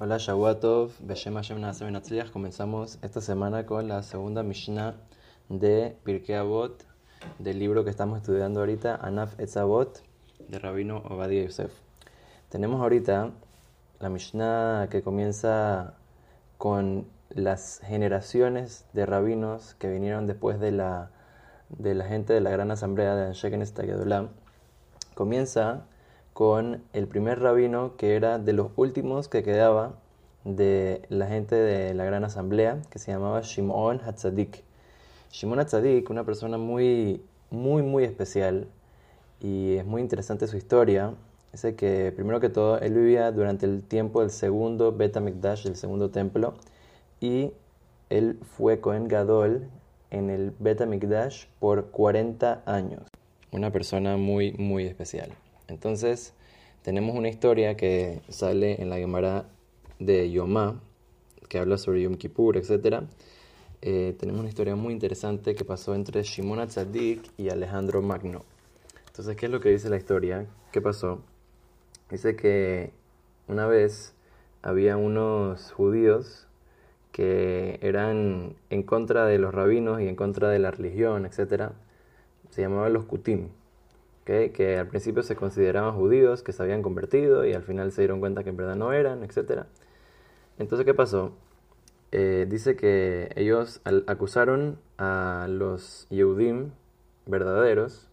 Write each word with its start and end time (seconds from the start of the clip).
Hola 0.00 0.16
Shavuatov, 0.18 0.92
Beshem 1.00 1.34
Hashem 1.34 1.60
Naaseh 1.60 2.30
Comenzamos 2.30 3.00
esta 3.02 3.20
semana 3.20 3.66
con 3.66 3.88
la 3.88 4.04
segunda 4.04 4.44
Mishnah 4.44 4.94
de 5.48 5.96
Pirkei 6.04 6.36
Avot, 6.36 6.84
del 7.40 7.58
libro 7.58 7.82
que 7.82 7.90
estamos 7.90 8.18
estudiando 8.18 8.60
ahorita, 8.60 8.94
Anaf 8.94 9.34
Etzavot, 9.40 10.00
de 10.46 10.60
Rabino 10.60 10.98
Ovadia 10.98 11.42
Yosef. 11.42 11.72
Tenemos 12.48 12.80
ahorita 12.80 13.32
la 13.98 14.08
Mishnah 14.08 14.86
que 14.88 15.02
comienza 15.02 15.94
con 16.58 17.08
las 17.30 17.80
generaciones 17.80 18.84
de 18.92 19.04
rabinos 19.04 19.74
que 19.80 19.90
vinieron 19.90 20.28
después 20.28 20.60
de 20.60 20.70
la, 20.70 21.10
de 21.70 21.96
la 21.96 22.04
gente 22.04 22.34
de 22.34 22.40
la 22.40 22.50
gran 22.50 22.70
asamblea 22.70 23.16
de 23.16 23.26
Ansheken 23.26 23.62
Estagedolam. 23.62 24.28
Comienza 25.16 25.86
con 26.38 26.84
el 26.92 27.08
primer 27.08 27.40
rabino 27.40 27.96
que 27.96 28.14
era 28.14 28.38
de 28.38 28.52
los 28.52 28.68
últimos 28.76 29.26
que 29.26 29.42
quedaba 29.42 29.96
de 30.44 31.02
la 31.08 31.26
gente 31.26 31.56
de 31.56 31.94
la 31.94 32.04
gran 32.04 32.22
asamblea, 32.22 32.80
que 32.90 33.00
se 33.00 33.10
llamaba 33.10 33.40
Shimon 33.40 34.00
Hatzadik. 34.06 34.62
Shimon 35.32 35.58
Hatzadik, 35.58 36.08
una 36.10 36.22
persona 36.22 36.56
muy, 36.56 37.24
muy, 37.50 37.82
muy 37.82 38.04
especial, 38.04 38.68
y 39.40 39.78
es 39.78 39.84
muy 39.84 40.00
interesante 40.00 40.46
su 40.46 40.56
historia. 40.56 41.12
Dice 41.50 41.74
que, 41.74 42.12
primero 42.14 42.38
que 42.38 42.50
todo, 42.50 42.78
él 42.78 42.94
vivía 42.94 43.32
durante 43.32 43.66
el 43.66 43.82
tiempo 43.82 44.20
del 44.20 44.30
segundo 44.30 44.92
Bet 44.92 45.16
HaMikdash, 45.16 45.66
el 45.66 45.74
segundo 45.74 46.10
templo, 46.10 46.54
y 47.18 47.50
él 48.10 48.38
fue 48.56 48.78
Cohen 48.78 49.08
Gadol 49.08 49.68
en 50.12 50.30
el 50.30 50.52
Bet 50.60 50.82
HaMikdash 50.82 51.46
por 51.58 51.86
40 51.86 52.62
años. 52.64 53.02
Una 53.50 53.72
persona 53.72 54.16
muy, 54.16 54.52
muy 54.52 54.86
especial. 54.86 55.32
Entonces, 55.68 56.32
tenemos 56.82 57.14
una 57.14 57.28
historia 57.28 57.76
que 57.76 58.22
sale 58.30 58.80
en 58.80 58.88
la 58.88 58.96
Gemara 58.96 59.44
de 59.98 60.30
Yomá, 60.30 60.80
que 61.48 61.58
habla 61.58 61.76
sobre 61.76 62.02
Yom 62.02 62.16
Kippur, 62.16 62.56
etc. 62.56 63.02
Eh, 63.82 64.16
tenemos 64.18 64.40
una 64.40 64.48
historia 64.48 64.76
muy 64.76 64.94
interesante 64.94 65.54
que 65.54 65.66
pasó 65.66 65.94
entre 65.94 66.22
Shimon 66.22 66.66
Tzadik 66.66 67.22
y 67.36 67.50
Alejandro 67.50 68.00
Magno. 68.00 68.44
Entonces, 69.08 69.36
¿qué 69.36 69.46
es 69.46 69.52
lo 69.52 69.60
que 69.60 69.68
dice 69.68 69.90
la 69.90 69.98
historia? 69.98 70.46
¿Qué 70.72 70.80
pasó? 70.80 71.20
Dice 72.10 72.34
que 72.34 72.92
una 73.46 73.66
vez 73.66 74.14
había 74.62 74.96
unos 74.96 75.70
judíos 75.72 76.46
que 77.12 77.78
eran 77.82 78.56
en 78.70 78.82
contra 78.82 79.26
de 79.26 79.38
los 79.38 79.52
rabinos 79.52 80.00
y 80.00 80.08
en 80.08 80.16
contra 80.16 80.48
de 80.48 80.60
la 80.60 80.70
religión, 80.70 81.26
etc. 81.26 81.72
Se 82.50 82.62
llamaban 82.62 82.94
los 82.94 83.04
Kutim 83.04 83.48
que 84.28 84.78
al 84.78 84.86
principio 84.88 85.22
se 85.22 85.36
consideraban 85.36 85.94
judíos, 85.94 86.42
que 86.42 86.52
se 86.52 86.62
habían 86.62 86.82
convertido 86.82 87.46
y 87.46 87.54
al 87.54 87.62
final 87.62 87.92
se 87.92 88.02
dieron 88.02 88.20
cuenta 88.20 88.44
que 88.44 88.50
en 88.50 88.58
verdad 88.58 88.76
no 88.76 88.92
eran, 88.92 89.22
etc. 89.22 89.64
Entonces, 90.58 90.84
¿qué 90.84 90.92
pasó? 90.92 91.32
Eh, 92.12 92.46
dice 92.48 92.76
que 92.76 93.30
ellos 93.36 93.80
acusaron 94.06 94.78
a 94.98 95.46
los 95.48 96.06
Yehudim 96.10 96.70
verdaderos, 97.26 98.08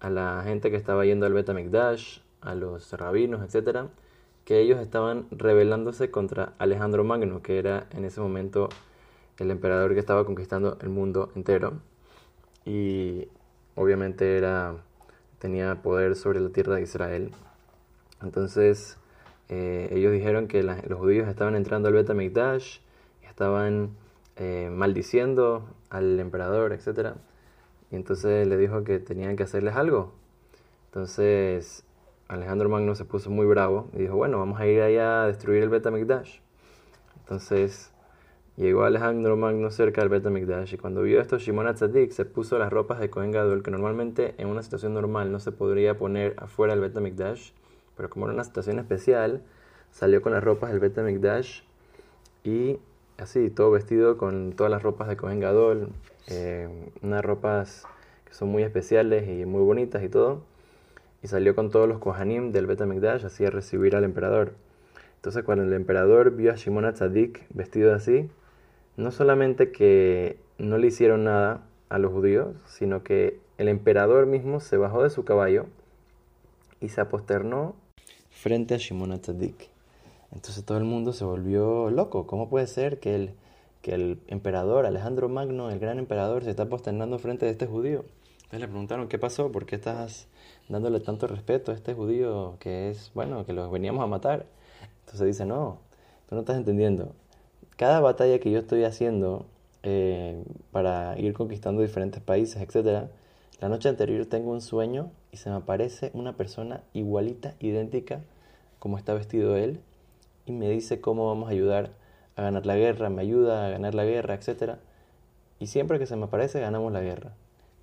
a 0.00 0.10
la 0.10 0.42
gente 0.44 0.70
que 0.70 0.76
estaba 0.76 1.04
yendo 1.04 1.26
al 1.26 1.32
Betamikdash, 1.32 2.20
a 2.40 2.54
los 2.54 2.92
rabinos, 2.92 3.42
etc., 3.42 3.86
que 4.44 4.60
ellos 4.60 4.80
estaban 4.80 5.26
rebelándose 5.30 6.10
contra 6.10 6.54
Alejandro 6.58 7.04
Magno, 7.04 7.42
que 7.42 7.58
era 7.58 7.86
en 7.90 8.04
ese 8.04 8.20
momento 8.20 8.68
el 9.38 9.50
emperador 9.50 9.94
que 9.94 10.00
estaba 10.00 10.24
conquistando 10.24 10.78
el 10.80 10.90
mundo 10.90 11.30
entero. 11.34 11.74
Y 12.64 13.28
obviamente 13.74 14.36
era 14.36 14.76
tenía 15.40 15.82
poder 15.82 16.14
sobre 16.14 16.38
la 16.38 16.50
tierra 16.50 16.76
de 16.76 16.82
Israel. 16.82 17.32
Entonces 18.22 18.98
eh, 19.48 19.88
ellos 19.90 20.12
dijeron 20.12 20.46
que 20.46 20.62
los 20.62 20.98
judíos 20.98 21.26
estaban 21.26 21.56
entrando 21.56 21.88
al 21.88 21.94
Bet 21.94 22.10
y 22.10 23.26
estaban 23.26 23.96
eh, 24.36 24.70
maldiciendo 24.70 25.68
al 25.88 26.20
emperador, 26.20 26.72
etc. 26.72 27.14
Y 27.90 27.96
entonces 27.96 28.46
le 28.46 28.56
dijo 28.56 28.84
que 28.84 29.00
tenían 29.00 29.34
que 29.34 29.42
hacerles 29.42 29.74
algo. 29.74 30.12
Entonces 30.86 31.84
Alejandro 32.28 32.68
Magno 32.68 32.94
se 32.94 33.04
puso 33.04 33.30
muy 33.30 33.46
bravo 33.46 33.88
y 33.92 33.98
dijo, 33.98 34.14
bueno, 34.14 34.38
vamos 34.38 34.60
a 34.60 34.66
ir 34.66 34.82
allá 34.82 35.24
a 35.24 35.26
destruir 35.26 35.62
el 35.64 35.68
Bet 35.68 35.86
Entonces 37.18 37.92
Llegó 38.60 38.84
Alejandro 38.84 39.38
Magno 39.38 39.70
cerca 39.70 40.02
del 40.02 40.10
Betamikdash 40.10 40.74
y 40.74 40.76
cuando 40.76 41.00
vio 41.00 41.22
esto 41.22 41.38
Shimon 41.38 41.66
Atzadik 41.66 42.10
se 42.10 42.26
puso 42.26 42.58
las 42.58 42.70
ropas 42.70 43.00
de 43.00 43.08
Kohen 43.08 43.32
Gadol 43.32 43.62
que 43.62 43.70
normalmente 43.70 44.34
en 44.36 44.48
una 44.48 44.62
situación 44.62 44.92
normal 44.92 45.32
no 45.32 45.40
se 45.40 45.50
podría 45.50 45.96
poner 45.96 46.34
afuera 46.36 46.74
del 46.74 46.82
Betamikdash, 46.82 47.52
pero 47.96 48.10
como 48.10 48.26
era 48.26 48.34
una 48.34 48.44
situación 48.44 48.78
especial, 48.78 49.40
salió 49.92 50.20
con 50.20 50.34
las 50.34 50.44
ropas 50.44 50.72
del 50.72 50.78
Betamikdash 50.78 51.62
y 52.44 52.78
así, 53.16 53.48
todo 53.48 53.70
vestido 53.70 54.18
con 54.18 54.52
todas 54.52 54.70
las 54.70 54.82
ropas 54.82 55.08
de 55.08 55.16
Kohen 55.16 55.40
Gadol, 55.40 55.88
eh, 56.26 56.68
unas 57.00 57.24
ropas 57.24 57.86
que 58.26 58.34
son 58.34 58.50
muy 58.50 58.62
especiales 58.62 59.26
y 59.26 59.46
muy 59.46 59.62
bonitas 59.62 60.02
y 60.02 60.10
todo, 60.10 60.42
y 61.22 61.28
salió 61.28 61.54
con 61.54 61.70
todos 61.70 61.88
los 61.88 61.98
Kohanim 61.98 62.52
del 62.52 62.66
Betamikdash 62.66 63.24
así 63.24 63.42
a 63.42 63.48
recibir 63.48 63.96
al 63.96 64.04
emperador. 64.04 64.52
Entonces 65.16 65.44
cuando 65.44 65.64
el 65.64 65.72
emperador 65.72 66.32
vio 66.32 66.52
a 66.52 66.56
Shimon 66.56 66.84
Atzadik 66.84 67.46
vestido 67.54 67.94
así, 67.94 68.28
no 69.00 69.10
solamente 69.10 69.72
que 69.72 70.38
no 70.58 70.76
le 70.76 70.88
hicieron 70.88 71.24
nada 71.24 71.66
a 71.88 71.98
los 71.98 72.12
judíos, 72.12 72.54
sino 72.66 73.02
que 73.02 73.40
el 73.56 73.68
emperador 73.68 74.26
mismo 74.26 74.60
se 74.60 74.76
bajó 74.76 75.02
de 75.02 75.10
su 75.10 75.24
caballo 75.24 75.66
y 76.80 76.90
se 76.90 77.00
aposternó 77.00 77.74
frente 78.30 78.74
a 78.74 78.76
Shimon 78.76 79.12
Atzadik. 79.12 79.70
Entonces 80.32 80.64
todo 80.64 80.76
el 80.76 80.84
mundo 80.84 81.14
se 81.14 81.24
volvió 81.24 81.90
loco. 81.90 82.26
¿Cómo 82.26 82.50
puede 82.50 82.66
ser 82.66 83.00
que 83.00 83.14
el, 83.14 83.34
que 83.80 83.94
el 83.94 84.20
emperador 84.28 84.84
Alejandro 84.84 85.30
Magno, 85.30 85.70
el 85.70 85.78
gran 85.78 85.98
emperador, 85.98 86.44
se 86.44 86.50
está 86.50 86.64
aposternando 86.64 87.18
frente 87.18 87.46
de 87.46 87.52
este 87.52 87.66
judío? 87.66 88.04
Entonces 88.34 88.60
le 88.60 88.68
preguntaron, 88.68 89.08
¿qué 89.08 89.18
pasó? 89.18 89.50
¿Por 89.50 89.64
qué 89.64 89.76
estás 89.76 90.28
dándole 90.68 91.00
tanto 91.00 91.26
respeto 91.26 91.72
a 91.72 91.74
este 91.74 91.94
judío 91.94 92.56
que 92.60 92.90
es, 92.90 93.10
bueno, 93.14 93.46
que 93.46 93.54
los 93.54 93.70
veníamos 93.70 94.04
a 94.04 94.06
matar? 94.06 94.46
Entonces 95.00 95.26
dice, 95.26 95.46
no, 95.46 95.78
tú 96.28 96.34
no 96.34 96.42
estás 96.42 96.58
entendiendo 96.58 97.14
cada 97.80 98.00
batalla 98.00 98.38
que 98.40 98.50
yo 98.50 98.58
estoy 98.58 98.84
haciendo 98.84 99.46
eh, 99.84 100.44
para 100.70 101.18
ir 101.18 101.32
conquistando 101.32 101.80
diferentes 101.80 102.20
países, 102.20 102.60
etc., 102.60 103.08
la 103.58 103.70
noche 103.70 103.88
anterior 103.88 104.26
tengo 104.26 104.50
un 104.50 104.60
sueño 104.60 105.10
y 105.32 105.38
se 105.38 105.48
me 105.48 105.56
aparece 105.56 106.10
una 106.12 106.36
persona 106.36 106.82
igualita, 106.92 107.54
idéntica, 107.58 108.20
como 108.80 108.98
está 108.98 109.14
vestido 109.14 109.56
él, 109.56 109.80
y 110.44 110.52
me 110.52 110.68
dice 110.68 111.00
cómo 111.00 111.26
vamos 111.28 111.48
a 111.48 111.52
ayudar 111.52 111.92
a 112.36 112.42
ganar 112.42 112.66
la 112.66 112.76
guerra, 112.76 113.08
me 113.08 113.22
ayuda 113.22 113.64
a 113.64 113.70
ganar 113.70 113.94
la 113.94 114.04
guerra, 114.04 114.34
etc. 114.34 114.74
Y 115.58 115.68
siempre 115.68 115.98
que 115.98 116.04
se 116.04 116.16
me 116.16 116.24
aparece, 116.24 116.60
ganamos 116.60 116.92
la 116.92 117.00
guerra. 117.00 117.32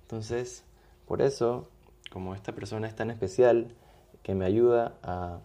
Entonces, 0.02 0.62
por 1.08 1.22
eso, 1.22 1.66
como 2.12 2.36
esta 2.36 2.52
persona 2.52 2.86
es 2.86 2.94
tan 2.94 3.10
especial, 3.10 3.74
que 4.22 4.36
me 4.36 4.44
ayuda 4.44 4.92
a 5.02 5.40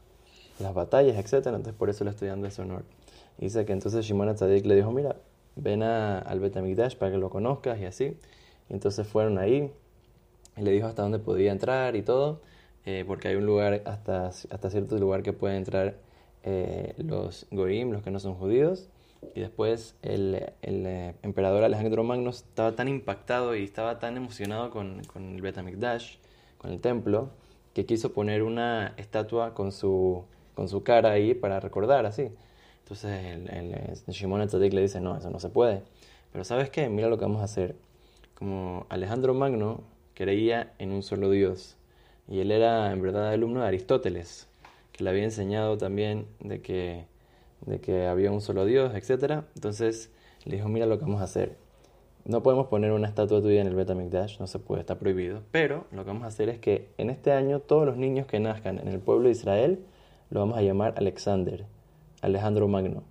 las 0.60 0.76
batallas, 0.76 1.18
etc., 1.18 1.48
entonces 1.48 1.74
por 1.74 1.90
eso 1.90 2.04
le 2.04 2.12
estoy 2.12 2.28
dando 2.28 2.46
ese 2.46 2.62
honor. 2.62 2.84
Dice 3.38 3.66
que 3.66 3.74
entonces 3.74 4.06
Shimon 4.06 4.30
Atzadik 4.30 4.66
le 4.66 4.76
dijo, 4.76 4.92
mira, 4.92 5.16
ven 5.56 5.84
a, 5.84 6.20
al 6.20 6.40
Betamigdash 6.40 6.96
para 6.96 7.12
que 7.12 7.18
lo 7.18 7.30
conozcas 7.30 7.80
y 7.80 7.86
así. 7.86 8.18
Y 8.70 8.74
entonces 8.74 9.08
fueron 9.08 9.38
ahí 9.38 9.72
y 10.58 10.62
le 10.62 10.72
dijo 10.72 10.88
hasta 10.88 11.02
dónde 11.02 11.20
podía 11.20 11.52
entrar 11.52 11.96
y 11.96 12.02
todo, 12.02 12.42
eh, 12.86 13.04
porque 13.08 13.30
hay 13.30 13.36
un 13.36 13.46
lugar, 13.46 13.82
hasta, 13.86 14.28
hasta 14.28 14.70
cierto 14.70 14.98
lugar 14.98 15.24
que 15.24 15.34
pueden 15.34 15.58
entrar 15.58 15.96
eh, 16.44 16.94
los 16.98 17.48
goim, 17.52 17.92
los 17.92 18.04
que 18.04 18.12
no 18.12 18.20
son 18.20 18.36
judíos. 18.36 18.90
Y 19.36 19.40
después 19.40 19.96
el, 20.02 20.52
el 20.62 20.86
eh, 20.86 21.16
emperador 21.24 21.64
Alejandro 21.64 22.04
Magno 22.04 22.30
estaba 22.30 22.74
tan 22.74 22.90
impactado 22.90 23.56
y 23.56 23.64
estaba 23.64 24.00
tan 24.00 24.18
emocionado 24.18 24.70
con, 24.70 25.02
con 25.06 25.36
el 25.36 25.42
Betamigdash, 25.42 26.18
con 26.58 26.72
el 26.72 26.82
templo, 26.82 27.30
que 27.74 27.86
quiso 27.86 28.14
poner 28.14 28.44
una 28.44 28.94
estatua 28.98 29.54
con 29.54 29.72
su, 29.72 30.26
con 30.56 30.68
su 30.68 30.84
cara 30.84 31.12
ahí 31.12 31.34
para 31.34 31.60
recordar 31.60 32.06
así. 32.06 32.30
Entonces 32.84 33.26
el, 33.26 33.50
el, 33.50 34.14
Shimon 34.14 34.46
le 34.46 34.82
dice, 34.82 35.00
no, 35.00 35.18
eso 35.18 35.30
no 35.30 35.40
se 35.40 35.50
puede. 35.50 35.82
Pero 36.34 36.44
¿sabes 36.44 36.70
qué? 36.70 36.90
Mira 36.90 37.08
lo 37.08 37.18
que 37.18 37.24
vamos 37.26 37.42
a 37.42 37.46
hacer. 37.46 37.76
Como 38.36 38.86
Alejandro 38.90 39.34
Magno 39.34 39.82
creía 40.16 40.74
en 40.80 40.92
un 40.92 41.02
solo 41.02 41.30
Dios, 41.30 41.78
y 42.28 42.40
él 42.40 42.52
era 42.52 42.92
en 42.92 43.02
verdad 43.02 43.30
alumno 43.30 43.62
de 43.62 43.68
Aristóteles, 43.68 44.48
que 44.92 45.04
le 45.04 45.10
había 45.10 45.24
enseñado 45.24 45.78
también 45.78 46.26
de 46.40 46.62
que, 46.62 47.06
de 47.66 47.80
que 47.80 48.06
había 48.08 48.32
un 48.32 48.42
solo 48.42 48.66
Dios, 48.66 48.94
etc. 48.96 49.44
Entonces 49.56 50.12
le 50.44 50.58
dijo, 50.58 50.68
mira 50.68 50.86
lo 50.86 51.00
que 51.00 51.06
vamos 51.06 51.22
a 51.22 51.26
hacer. 51.26 51.56
No 52.26 52.44
podemos 52.44 52.68
poner 52.68 52.92
una 52.92 53.08
estatua 53.08 53.42
tuya 53.42 53.62
en 53.62 53.68
el 53.68 53.76
Betamikdash, 53.76 54.40
no 54.40 54.48
se 54.48 54.60
puede, 54.60 54.82
está 54.82 55.00
prohibido. 55.00 55.42
Pero 55.52 55.86
lo 55.92 56.04
que 56.04 56.08
vamos 56.08 56.24
a 56.24 56.28
hacer 56.28 56.50
es 56.50 56.60
que 56.60 56.90
en 56.98 57.10
este 57.10 57.32
año 57.32 57.60
todos 57.60 57.86
los 57.86 57.98
niños 57.98 58.28
que 58.28 58.40
nazcan 58.40 58.80
en 58.80 58.90
el 58.90 59.00
pueblo 59.00 59.26
de 59.26 59.32
Israel 59.32 59.80
lo 60.30 60.42
vamos 60.42 60.58
a 60.58 60.62
llamar 60.62 60.94
Alexander 60.98 61.66
Alejandro 62.24 62.70
Magno. 62.70 63.04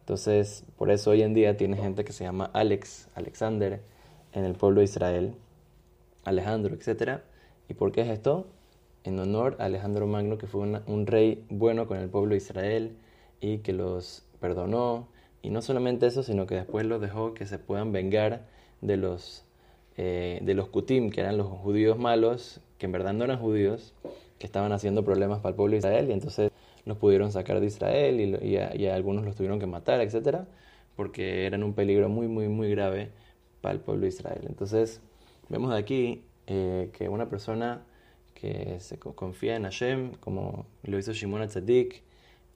Entonces, 0.00 0.64
por 0.78 0.90
eso 0.90 1.10
hoy 1.10 1.20
en 1.20 1.34
día 1.34 1.58
tiene 1.58 1.76
gente 1.76 2.02
que 2.02 2.14
se 2.14 2.24
llama 2.24 2.50
Alex, 2.54 3.08
Alexander, 3.14 3.82
en 4.32 4.44
el 4.44 4.54
pueblo 4.54 4.80
de 4.80 4.84
Israel, 4.84 5.34
Alejandro, 6.24 6.74
etc. 6.74 7.20
¿Y 7.68 7.74
por 7.74 7.92
qué 7.92 8.00
es 8.00 8.08
esto? 8.08 8.46
En 9.04 9.18
honor 9.18 9.56
a 9.58 9.66
Alejandro 9.66 10.06
Magno, 10.06 10.38
que 10.38 10.46
fue 10.46 10.62
un 10.62 11.06
rey 11.06 11.44
bueno 11.50 11.86
con 11.86 11.98
el 11.98 12.08
pueblo 12.08 12.30
de 12.30 12.38
Israel, 12.38 12.96
y 13.40 13.58
que 13.58 13.74
los 13.74 14.24
perdonó. 14.40 15.08
Y 15.42 15.50
no 15.50 15.60
solamente 15.60 16.06
eso, 16.06 16.22
sino 16.22 16.46
que 16.46 16.54
después 16.54 16.86
los 16.86 17.02
dejó 17.02 17.34
que 17.34 17.44
se 17.44 17.58
puedan 17.58 17.92
vengar 17.92 18.46
de 18.80 18.96
los, 18.96 19.44
eh, 19.98 20.40
de 20.42 20.54
los 20.54 20.68
Kutim, 20.68 21.10
que 21.10 21.20
eran 21.20 21.36
los 21.36 21.48
judíos 21.48 21.98
malos, 21.98 22.62
que 22.78 22.86
en 22.86 22.92
verdad 22.92 23.12
no 23.12 23.24
eran 23.24 23.38
judíos, 23.38 23.92
que 24.38 24.46
estaban 24.46 24.72
haciendo 24.72 25.04
problemas 25.04 25.40
para 25.40 25.50
el 25.50 25.56
pueblo 25.56 25.72
de 25.72 25.78
Israel 25.78 26.08
y 26.08 26.12
entonces 26.12 26.50
los 26.88 26.98
pudieron 26.98 27.30
sacar 27.30 27.60
de 27.60 27.66
Israel 27.66 28.20
y, 28.20 28.56
y, 28.56 28.86
algunos 28.86 29.24
los 29.24 29.36
tuvieron 29.36 29.60
que 29.60 29.66
matar, 29.66 30.00
etcétera, 30.00 30.48
porque 30.96 31.46
eran 31.46 31.62
un 31.62 31.74
peligro 31.74 32.08
muy, 32.08 32.26
muy, 32.26 32.48
muy 32.48 32.70
grave 32.70 33.10
para 33.60 33.74
el 33.74 33.80
pueblo 33.80 34.02
de 34.02 34.08
Israel. 34.08 34.40
Entonces, 34.48 35.00
vemos 35.48 35.72
aquí 35.72 36.24
eh, 36.46 36.90
que 36.92 37.08
una 37.08 37.28
persona 37.28 37.84
que 38.34 38.80
se 38.80 38.98
confía 38.98 39.56
en 39.56 39.64
Hashem, 39.64 40.12
como 40.20 40.66
lo 40.82 40.98
hizo 40.98 41.12
Shimon 41.12 41.46
Tzadik, 41.46 42.02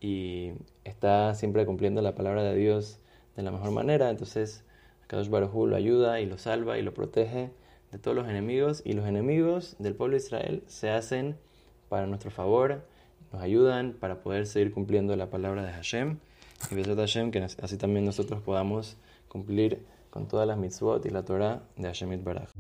y 0.01 0.53
está 0.85 1.35
siempre 1.35 1.67
cumpliendo 1.67 2.03
la 2.03 2.15
palabra 2.15 2.43
de 2.43 2.57
Dios 2.57 2.99
de 3.37 3.43
la 3.43 3.51
mejor 3.51 3.71
manera, 3.71 4.11
entonces 4.11 4.65
Kadosh 5.07 5.29
Baruj 5.29 5.69
lo 5.69 5.77
ayuda 5.77 6.21
y 6.21 6.27
lo 6.27 6.39
salva 6.39 6.79
y 6.79 6.83
lo 6.83 6.95
protege 6.95 7.51
de 7.91 7.99
todos 7.99 8.17
los 8.17 8.29
enemigos, 8.29 8.83
y 8.85 8.95
los 8.95 9.07
enemigos 9.07 9.77
del 9.79 9.95
pueblo 9.95 10.17
de 10.17 10.23
Israel 10.23 10.63
se 10.67 10.91
hacen 10.91 11.37
para 11.89 12.07
nuestro 12.07 12.31
favor, 12.31 12.87
nos 13.33 13.43
ayudan 13.43 13.95
para 13.99 14.23
poder 14.23 14.47
seguir 14.47 14.73
cumpliendo 14.73 15.17
la 15.17 15.31
palabra 15.31 15.65
de 15.65 15.73
Hashem, 15.73 16.19
y 16.71 16.75
de 16.75 16.95
Hashem, 16.95 17.31
que 17.31 17.41
así 17.41 17.77
también 17.77 18.05
nosotros 18.05 18.41
podamos 18.43 18.97
cumplir 19.29 19.85
con 20.11 20.29
todas 20.29 20.47
las 20.47 20.59
mitzvot 20.59 21.05
y 21.07 21.11
la 21.11 21.25
Torah 21.25 21.63
de 21.77 21.89
Hashem 21.89 22.23
Baraj. 22.23 22.51